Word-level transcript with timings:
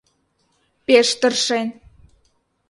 пеш 0.85 1.09
тыршен 1.19 1.67